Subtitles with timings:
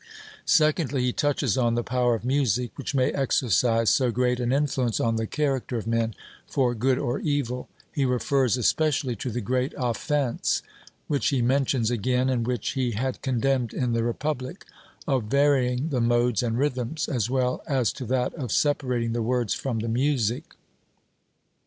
[0.47, 4.99] Secondly, he touches on the power of music, which may exercise so great an influence
[4.99, 6.15] on the character of men
[6.47, 10.63] for good or evil; he refers especially to the great offence
[11.07, 14.65] which he mentions again, and which he had condemned in the Republic
[15.07, 19.53] of varying the modes and rhythms, as well as to that of separating the words
[19.53, 20.55] from the music.